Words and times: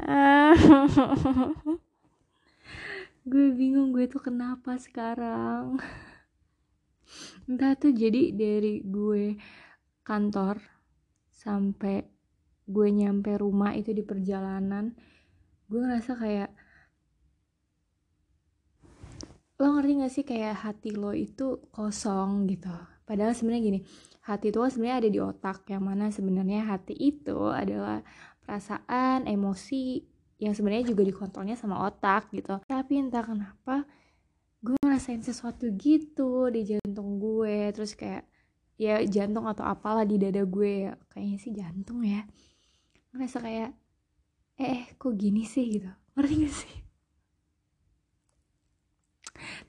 gue 3.30 3.46
bingung 3.52 3.92
gue 3.92 4.08
tuh 4.08 4.22
kenapa 4.22 4.76
sekarang. 4.80 5.80
Entah 7.48 7.74
tuh 7.74 7.92
jadi 7.92 8.32
dari 8.32 8.80
gue 8.86 9.36
kantor 10.06 10.58
sampai 11.30 12.02
gue 12.70 12.88
nyampe 12.94 13.34
rumah 13.34 13.74
itu 13.74 13.90
di 13.90 14.06
perjalanan 14.06 14.94
gue 15.66 15.80
ngerasa 15.82 16.12
kayak 16.18 16.50
lo 19.58 19.76
ngerti 19.76 19.92
gak 20.02 20.12
sih 20.12 20.24
kayak 20.24 20.56
hati 20.66 20.90
lo 20.94 21.10
itu 21.14 21.62
kosong 21.74 22.46
gitu 22.46 22.70
padahal 23.10 23.34
sebenarnya 23.34 23.62
gini 23.74 23.80
hati 24.22 24.54
itu 24.54 24.62
sebenarnya 24.62 24.98
ada 25.02 25.10
di 25.10 25.18
otak 25.18 25.58
yang 25.66 25.82
mana 25.82 26.14
sebenarnya 26.14 26.70
hati 26.70 26.94
itu 26.94 27.50
adalah 27.50 28.06
perasaan 28.46 29.26
emosi 29.26 30.06
yang 30.38 30.54
sebenarnya 30.54 30.94
juga 30.94 31.02
dikontrolnya 31.04 31.58
sama 31.58 31.84
otak 31.84 32.32
gitu. 32.32 32.62
Tapi 32.64 32.92
entah 32.96 33.24
kenapa 33.26 33.84
gue 34.60 34.76
ngerasain 34.80 35.24
sesuatu 35.24 35.68
gitu 35.76 36.48
di 36.52 36.64
jantung 36.68 37.20
gue 37.20 37.72
terus 37.72 37.96
kayak 37.96 38.28
ya 38.80 39.00
jantung 39.04 39.44
atau 39.44 39.64
apalah 39.64 40.04
di 40.08 40.16
dada 40.16 40.44
gue 40.44 40.88
ya 40.88 40.92
kayaknya 41.12 41.38
sih 41.40 41.52
jantung 41.52 42.00
ya. 42.04 42.24
Ngerasa 43.12 43.38
kayak 43.42 43.70
eh, 44.60 44.68
eh 44.68 44.82
kok 44.96 45.14
gini 45.16 45.44
sih? 45.44 45.80
gitu. 45.80 45.90
Ngerti 46.16 46.34
gak 46.44 46.54
sih 46.54 46.89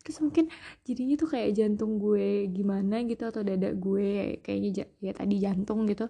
terus 0.02 0.20
mungkin 0.22 0.50
jadinya 0.84 1.16
tuh 1.18 1.30
kayak 1.34 1.50
jantung 1.58 2.02
gue 2.02 2.50
gimana 2.50 3.06
gitu 3.06 3.24
atau 3.30 3.42
dada 3.46 3.70
gue 3.74 4.42
kayaknya 4.42 4.90
ya 5.02 5.14
tadi 5.14 5.36
jantung 5.38 5.86
gitu. 5.86 6.10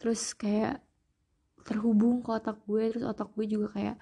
Terus 0.00 0.32
kayak 0.32 0.80
terhubung 1.66 2.24
ke 2.24 2.30
otak 2.32 2.64
gue 2.64 2.82
terus 2.88 3.04
otak 3.04 3.28
gue 3.36 3.44
juga 3.44 3.68
kayak 3.76 3.96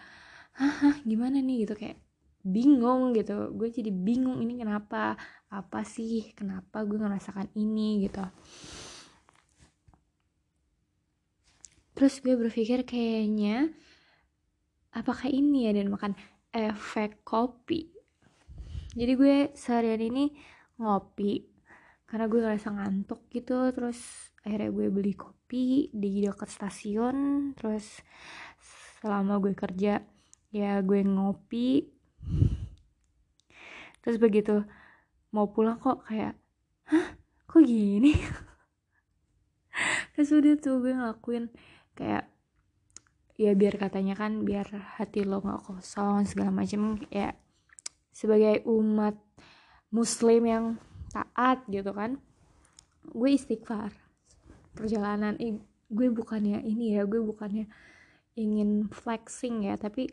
hah 0.56 0.96
gimana 1.02 1.42
nih? 1.42 1.66
Gitu 1.66 1.74
kayak 1.74 1.98
bingung 2.46 3.10
gitu. 3.18 3.51
Gue 3.59 3.68
jadi 3.74 3.90
bingung 3.90 4.38
ini 4.45 4.62
kenapa? 4.62 5.18
Apa 5.51 5.82
sih? 5.82 6.30
Kenapa 6.38 6.86
gue 6.86 6.98
ngerasakan 7.01 7.51
ini? 7.58 8.06
Gitu. 8.06 8.23
Terus 11.96 12.20
gue 12.20 12.36
berpikir 12.36 12.84
kayaknya 12.84 13.73
apakah 14.92 15.32
ini 15.32 15.68
ya 15.68 15.73
dan 15.76 15.88
makan 15.88 16.12
efek 16.52 17.24
kopi 17.24 17.95
jadi 18.96 19.12
gue 19.12 19.36
seharian 19.52 20.00
ini 20.00 20.32
ngopi 20.80 21.44
karena 22.08 22.24
gue 22.32 22.40
ngerasa 22.40 22.72
ngantuk 22.72 23.28
gitu. 23.28 23.68
Terus 23.76 24.32
akhirnya 24.40 24.72
gue 24.72 24.86
beli 24.88 25.12
kopi 25.12 25.92
di 25.92 26.24
dekat 26.24 26.48
stasiun. 26.48 27.52
Terus 27.52 28.00
selama 29.04 29.36
gue 29.36 29.52
kerja 29.52 30.00
ya 30.48 30.72
gue 30.80 31.00
ngopi. 31.04 31.92
Terus 34.00 34.16
begitu 34.16 34.64
mau 35.28 35.52
pulang 35.52 35.76
kok 35.76 36.08
kayak 36.08 36.32
hah? 36.88 37.08
Kok 37.44 37.62
gini? 37.68 38.16
Terus 40.16 40.32
udah 40.32 40.56
tuh 40.56 40.80
gue 40.80 40.96
ngelakuin 40.96 41.52
kayak 41.92 42.32
ya 43.36 43.52
biar 43.52 43.76
katanya 43.76 44.16
kan 44.16 44.40
biar 44.48 44.64
hati 44.96 45.20
lo 45.28 45.44
nggak 45.44 45.68
kosong 45.68 46.24
segala 46.24 46.48
macam 46.48 46.96
ya 47.12 47.36
sebagai 48.16 48.64
umat 48.64 49.12
muslim 49.92 50.48
yang 50.48 50.64
taat 51.12 51.60
gitu 51.68 51.92
kan 51.92 52.16
gue 53.12 53.30
istighfar. 53.36 53.92
Perjalanan 54.73 55.36
gue 55.86 56.08
bukannya 56.08 56.64
ini 56.64 56.96
ya 56.96 57.04
gue 57.04 57.20
bukannya 57.20 57.68
ingin 58.40 58.88
flexing 58.88 59.68
ya 59.68 59.76
tapi 59.76 60.08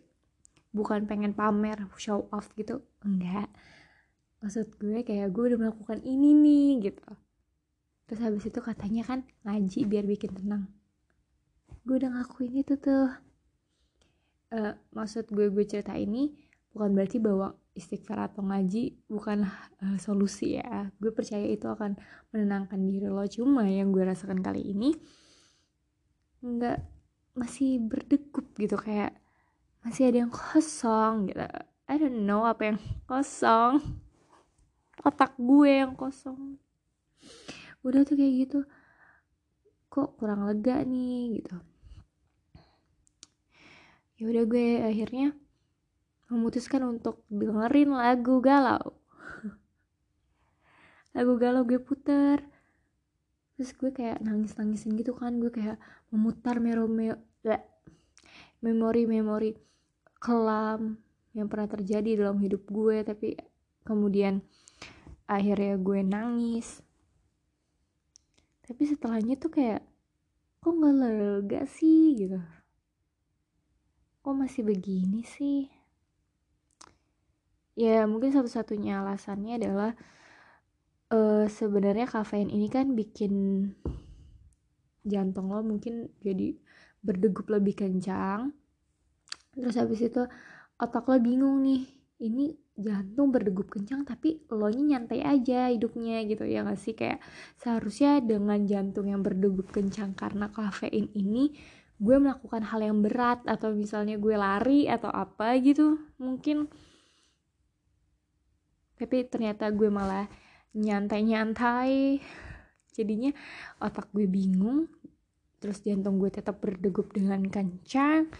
bukan 0.75 1.07
pengen 1.07 1.31
pamer 1.31 1.87
show 1.95 2.27
off 2.35 2.51
gitu 2.59 2.83
enggak. 3.07 3.47
Maksud 4.43 4.75
gue 4.75 5.07
kayak 5.07 5.31
gue 5.31 5.55
udah 5.55 5.59
melakukan 5.63 6.03
ini 6.03 6.35
nih 6.35 6.91
gitu. 6.91 7.07
Terus 8.11 8.19
habis 8.19 8.43
itu 8.43 8.59
katanya 8.59 9.07
kan 9.07 9.19
ngaji 9.47 9.79
biar 9.87 10.03
bikin 10.03 10.35
tenang. 10.35 10.67
Gue 11.87 12.03
udah 12.03 12.19
ngakuin 12.19 12.59
itu 12.59 12.75
tuh. 12.75 13.15
Uh, 14.53 14.77
maksud 14.93 15.33
gue 15.33 15.49
gue 15.49 15.65
cerita 15.65 15.97
ini 15.97 16.42
bukan 16.73 16.89
berarti 16.97 17.21
bahwa 17.21 17.53
istighfar 17.73 18.29
atau 18.29 18.45
ngaji 18.45 18.97
bukan 19.09 19.45
uh, 19.81 19.97
solusi 19.97 20.57
ya. 20.57 20.89
Gue 20.97 21.13
percaya 21.13 21.45
itu 21.45 21.65
akan 21.69 21.97
menenangkan 22.33 22.81
diri 22.81 23.09
lo. 23.09 23.25
Cuma 23.29 23.65
yang 23.65 23.93
gue 23.93 24.05
rasakan 24.05 24.41
kali 24.41 24.73
ini 24.73 24.93
nggak 26.43 26.79
masih 27.37 27.81
berdegup 27.81 28.53
gitu. 28.57 28.77
Kayak 28.77 29.17
masih 29.85 30.09
ada 30.09 30.17
yang 30.25 30.33
kosong 30.33 31.29
gitu. 31.29 31.41
I 31.89 31.95
don't 31.97 32.25
know 32.25 32.45
apa 32.45 32.73
yang 32.73 32.79
kosong. 33.05 33.81
Otak 35.01 35.37
gue 35.37 35.71
yang 35.83 35.93
kosong. 35.97 36.57
Udah 37.85 38.05
tuh 38.05 38.17
kayak 38.17 38.33
gitu. 38.49 38.59
Kok 39.93 40.17
kurang 40.17 40.45
lega 40.49 40.81
nih 40.85 41.41
gitu. 41.41 41.57
Ya 44.21 44.29
udah 44.29 44.43
gue 44.45 44.67
akhirnya 44.79 45.35
memutuskan 46.31 46.83
untuk 46.87 47.23
dengerin 47.27 47.91
lagu 47.91 48.39
galau. 48.39 48.95
Lagu 51.13 51.33
galau 51.37 51.61
gue 51.67 51.77
puter. 51.77 52.41
Terus 53.53 53.69
gue 53.77 53.91
kayak 53.93 54.23
nangis 54.23 54.57
nangisin 54.57 54.97
gitu 54.97 55.13
kan. 55.13 55.37
Gue 55.37 55.53
kayak 55.53 55.77
memutar 56.09 56.57
memori-memori 58.63 59.53
kelam 60.17 60.97
yang 61.35 61.49
pernah 61.51 61.69
terjadi 61.69 62.25
dalam 62.25 62.41
hidup 62.41 62.65
gue. 62.65 63.05
Tapi 63.05 63.37
kemudian 63.85 64.41
akhirnya 65.29 65.77
gue 65.77 65.99
nangis. 66.01 66.81
Tapi 68.63 68.81
setelahnya 68.87 69.35
tuh 69.37 69.51
kayak 69.53 69.83
kok 70.63 70.73
nggak 70.73 70.95
lega 70.97 71.61
sih? 71.67 72.15
Gitu. 72.15 72.39
Kok 74.23 74.33
masih 74.39 74.63
begini 74.63 75.21
sih 75.27 75.72
ya 77.73 78.05
mungkin 78.05 78.29
satu-satunya 78.33 79.01
alasannya 79.01 79.57
adalah 79.57 79.91
uh, 81.13 81.45
sebenarnya 81.49 82.09
kafein 82.09 82.49
ini 82.49 82.67
kan 82.69 82.93
bikin 82.93 83.33
jantung 85.03 85.51
lo 85.51 85.61
mungkin 85.61 86.09
jadi 86.23 86.55
berdegup 87.03 87.51
lebih 87.51 87.75
kencang. 87.75 88.55
Terus 89.53 89.75
habis 89.77 90.01
itu 90.01 90.23
otak 90.79 91.05
lo 91.11 91.19
bingung 91.19 91.61
nih 91.61 91.83
ini 92.23 92.55
jantung 92.73 93.29
berdegup 93.29 93.69
kencang 93.69 94.01
tapi 94.01 94.41
lo 94.49 94.65
nya 94.71 94.97
nyantai 94.97 95.21
aja 95.21 95.69
hidupnya 95.69 96.23
gitu 96.25 96.47
ya 96.47 96.63
gak 96.63 96.79
sih? 96.79 96.95
Kayak 96.95 97.19
seharusnya 97.59 98.23
dengan 98.23 98.63
jantung 98.65 99.11
yang 99.11 99.21
berdegup 99.21 99.69
kencang 99.69 100.15
karena 100.15 100.49
kafein 100.49 101.11
ini 101.13 101.53
gue 102.01 102.15
melakukan 102.17 102.65
hal 102.65 102.81
yang 102.81 102.99
berat 103.05 103.45
atau 103.45 103.71
misalnya 103.75 104.17
gue 104.17 104.33
lari 104.33 104.89
atau 104.89 105.13
apa 105.13 105.55
gitu 105.61 106.01
mungkin 106.17 106.67
tapi 109.03 109.27
ternyata 109.27 109.67
gue 109.67 109.91
malah 109.91 110.31
nyantai-nyantai. 110.71 112.23
Jadinya 112.95 113.35
otak 113.83 114.07
gue 114.15 114.23
bingung. 114.23 114.87
Terus 115.59 115.83
jantung 115.83 116.23
gue 116.23 116.31
tetap 116.31 116.63
berdegup 116.63 117.11
dengan 117.11 117.43
kencang. 117.51 118.31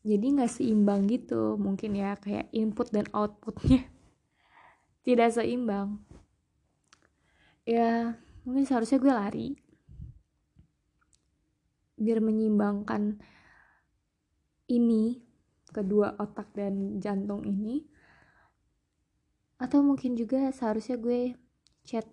Jadi 0.00 0.24
nggak 0.24 0.48
seimbang 0.48 1.04
gitu. 1.12 1.60
Mungkin 1.60 2.00
ya 2.00 2.16
kayak 2.16 2.48
input 2.56 2.88
dan 2.88 3.04
outputnya. 3.12 3.84
Tidak 5.04 5.28
seimbang. 5.28 6.00
Ya 7.68 8.16
mungkin 8.48 8.64
seharusnya 8.64 8.96
gue 8.96 9.12
lari. 9.12 9.48
Biar 12.00 12.24
menyeimbangkan 12.24 13.20
ini 14.72 15.20
kedua 15.68 16.16
otak 16.16 16.56
dan 16.56 17.04
jantung 17.04 17.44
ini 17.44 17.84
atau 19.64 19.80
mungkin 19.80 20.12
juga 20.12 20.52
seharusnya 20.52 21.00
gue 21.00 21.32
chat 21.88 22.04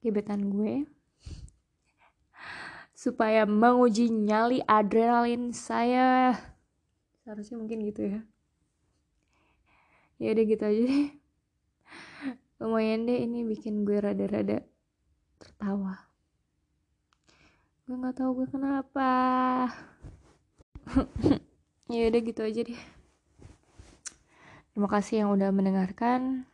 gebetan 0.00 0.48
gue 0.48 0.88
supaya 3.02 3.44
menguji 3.44 4.08
nyali 4.08 4.64
adrenalin 4.64 5.52
saya. 5.52 6.32
Seharusnya 7.20 7.60
mungkin 7.60 7.84
gitu 7.84 8.08
ya. 8.08 8.20
Ya 10.16 10.32
udah 10.32 10.44
gitu 10.48 10.64
aja 10.64 10.82
deh. 10.88 11.08
Lumayan 12.58 13.04
deh 13.04 13.20
ini 13.20 13.44
bikin 13.44 13.84
gue 13.84 14.00
rada-rada 14.00 14.64
tertawa. 15.36 16.08
Gue 17.84 18.00
nggak 18.00 18.16
tahu 18.16 18.30
gue 18.42 18.48
kenapa. 18.48 19.12
Ya 21.92 22.08
udah 22.08 22.24
gitu 22.24 22.40
aja 22.40 22.64
deh 22.64 23.01
Terima 24.72 24.88
kasih 24.88 25.24
yang 25.24 25.30
udah 25.36 25.52
mendengarkan. 25.52 26.48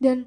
Dan 0.00 0.24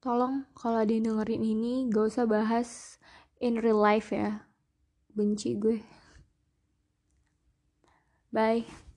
tolong 0.00 0.48
kalau 0.56 0.80
ada 0.80 0.88
yang 0.88 1.12
dengerin 1.12 1.44
ini 1.44 1.88
gak 1.92 2.16
usah 2.16 2.24
bahas 2.24 2.96
in 3.44 3.60
real 3.60 3.78
life 3.80 4.08
ya. 4.08 4.48
Benci 5.12 5.54
gue. 5.60 5.84
Bye. 8.32 8.93